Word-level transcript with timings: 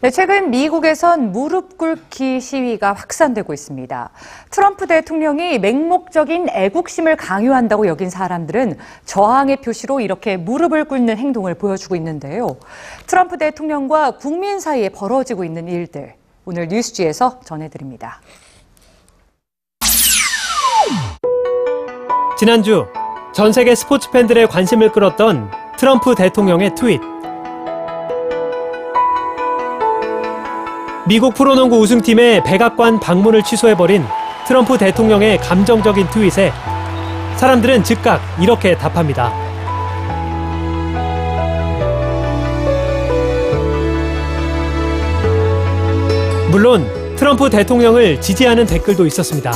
네, 0.00 0.10
최근 0.10 0.50
미국에선 0.50 1.32
무릎 1.32 1.76
꿇기 1.76 2.40
시위가 2.40 2.92
확산되고 2.92 3.52
있습니다. 3.52 4.10
트럼프 4.48 4.86
대통령이 4.86 5.58
맹목적인 5.58 6.50
애국심을 6.50 7.16
강요한다고 7.16 7.88
여긴 7.88 8.08
사람들은 8.08 8.78
저항의 9.06 9.56
표시로 9.56 9.98
이렇게 9.98 10.36
무릎을 10.36 10.84
꿇는 10.84 11.18
행동을 11.18 11.54
보여주고 11.54 11.96
있는데요. 11.96 12.58
트럼프 13.08 13.38
대통령과 13.38 14.12
국민 14.12 14.60
사이에 14.60 14.90
벌어지고 14.90 15.42
있는 15.42 15.66
일들 15.66 16.14
오늘 16.44 16.68
뉴스지에서 16.68 17.40
전해드립니다. 17.40 18.20
지난주 22.38 22.86
전 23.34 23.52
세계 23.52 23.74
스포츠 23.74 24.12
팬들의 24.12 24.46
관심을 24.46 24.92
끌었던 24.92 25.50
트럼프 25.76 26.14
대통령의 26.14 26.76
트윗. 26.76 27.17
미국 31.08 31.32
프로농구 31.32 31.78
우승팀의 31.78 32.44
백악관 32.44 33.00
방문을 33.00 33.42
취소해버린 33.42 34.04
트럼프 34.46 34.76
대통령의 34.76 35.38
감정적인 35.38 36.06
트윗에 36.10 36.52
사람들은 37.36 37.82
즉각 37.82 38.20
이렇게 38.38 38.76
답합니다. 38.76 39.32
물론 46.50 46.86
트럼프 47.16 47.48
대통령을 47.48 48.20
지지하는 48.20 48.66
댓글도 48.66 49.06
있었습니다. 49.06 49.54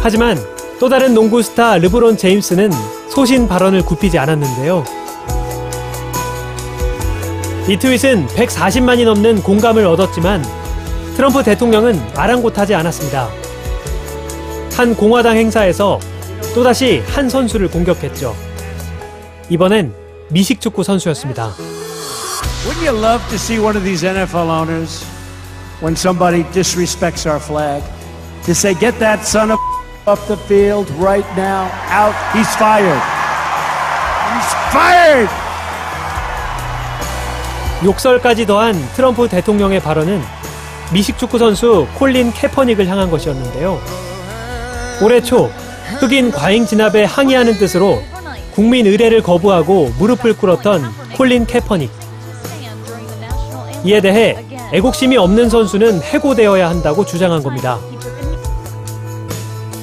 하지만 0.00 0.38
또 0.78 0.88
다른 0.88 1.14
농구 1.14 1.42
스타 1.42 1.78
르브론 1.78 2.16
제임스는 2.16 2.97
소신 3.18 3.48
발언을 3.48 3.84
굽히지 3.84 4.16
않았는데요. 4.16 4.84
이 7.66 7.76
트윗은 7.76 8.28
140만이 8.28 9.04
넘는 9.06 9.42
공감을 9.42 9.84
얻었지만 9.86 10.44
트럼프 11.16 11.42
대통령은 11.42 12.00
아랑곳하지 12.14 12.76
않았습니다. 12.76 13.28
한 14.76 14.94
공화당 14.94 15.36
행사에서 15.36 15.98
또다시 16.54 17.02
한 17.08 17.28
선수를 17.28 17.68
공격했죠. 17.72 18.36
이번엔 19.48 19.92
미식 20.30 20.60
축구 20.60 20.84
선수였습니다. 20.84 21.54
Wouldn't 22.68 22.88
you 22.88 22.96
love 22.96 23.26
to 23.30 23.34
see 23.34 23.58
one 23.58 23.76
of 23.76 23.82
these 23.82 24.06
NFL 24.06 24.48
owners, 24.48 25.04
when 25.82 25.96
somebody 25.96 26.44
disrespects 26.52 27.28
our 27.28 27.40
flag, 27.40 27.82
to 28.44 28.52
say, 28.52 28.78
get 28.78 28.96
that 29.00 29.26
son 29.26 29.50
of 29.50 29.58
off 30.08 30.26
the 30.26 30.36
field 30.46 30.90
right 30.98 31.26
now, 31.36 31.68
out, 31.92 32.14
he's 32.32 32.48
fired. 32.56 33.00
He's 34.32 34.52
fired! 34.72 35.28
욕설까지 37.84 38.46
더한 38.46 38.74
트럼프 38.94 39.28
대통령의 39.28 39.80
발언은 39.80 40.22
미식축구 40.92 41.38
선수 41.38 41.86
콜린 41.96 42.32
캐퍼닉을 42.32 42.86
향한 42.88 43.10
것이었는데요. 43.10 43.78
올해 45.02 45.20
초 45.20 45.50
흑인 46.00 46.30
과잉 46.30 46.64
진압에 46.66 47.04
항의하는 47.04 47.58
뜻으로 47.58 48.02
국민 48.54 48.86
의례를 48.86 49.22
거부하고 49.22 49.92
무릎을 49.98 50.38
꿇었던 50.38 50.90
콜린 51.16 51.46
캐퍼닉. 51.46 51.90
이에 53.84 54.00
대해 54.00 54.44
애국심이 54.72 55.16
없는 55.16 55.50
선수는 55.50 56.02
해고되어야 56.02 56.68
한다고 56.68 57.04
주장한 57.04 57.42
겁니다. 57.42 57.78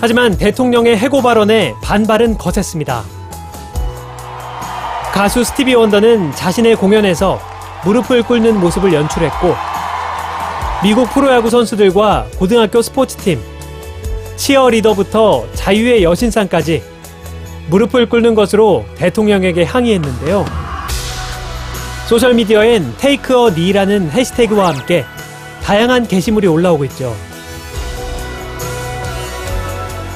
하지만 0.06 0.38
대통령의 0.38 1.00
해고 1.00 1.24
발언에 1.24 1.74
반발은 1.82 2.38
거셌습니다. 2.38 3.02
가수 5.12 5.44
스티비 5.44 5.74
원더는 5.74 6.32
자신의 6.36 6.76
공연에서 6.76 7.40
무릎을 7.84 8.22
꿇는 8.22 8.60
모습을 8.60 8.94
연출했고 8.94 9.56
미국 10.84 11.10
프로야구 11.10 11.50
선수들과 11.50 12.28
고등학교 12.38 12.84
스포츠팀, 12.84 13.42
치어리더부터 14.36 15.48
자유의 15.56 16.04
여신상까지 16.04 16.84
무릎을 17.72 18.08
꿇는 18.08 18.36
것으로 18.36 18.86
대통령에게 18.98 19.64
항의했는데요. 19.64 20.46
소셜미디어엔 22.10 22.94
테이크 23.00 23.36
어 23.36 23.50
니라는 23.50 24.12
해시태그와 24.12 24.68
함께 24.68 25.04
다양한 25.64 26.08
게시물이 26.08 26.46
올라오고 26.46 26.86
있죠. 26.86 27.16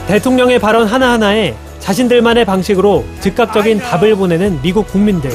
대통령의 0.10 0.58
발언 0.58 0.88
하나하나에 0.88 1.56
자신들만의 1.78 2.44
방식으로 2.44 3.06
즉각적인 3.20 3.78
답을 3.78 4.16
보내는 4.16 4.60
미국 4.64 4.88
국민들. 4.88 5.30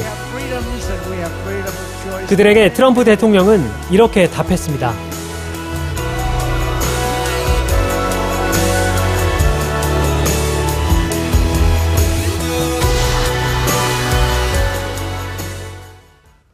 그들에게 2.27 2.73
트럼프 2.73 3.05
대통령은 3.05 3.63
이렇게 3.89 4.29
답했습니다. 4.29 5.14